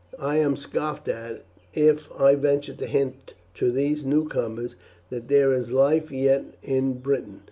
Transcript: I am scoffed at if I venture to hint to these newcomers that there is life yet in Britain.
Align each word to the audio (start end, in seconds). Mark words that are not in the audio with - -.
I 0.17 0.37
am 0.37 0.55
scoffed 0.55 1.07
at 1.09 1.43
if 1.75 2.09
I 2.19 2.33
venture 2.33 2.73
to 2.73 2.87
hint 2.87 3.35
to 3.53 3.69
these 3.71 4.03
newcomers 4.03 4.75
that 5.11 5.27
there 5.27 5.53
is 5.53 5.69
life 5.69 6.11
yet 6.11 6.43
in 6.63 6.93
Britain. 6.93 7.39